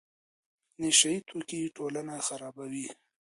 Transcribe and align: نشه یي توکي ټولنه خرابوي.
نشه 0.79 1.09
یي 1.13 1.19
توکي 1.27 1.59
ټولنه 1.75 2.13
خرابوي. 2.27 2.87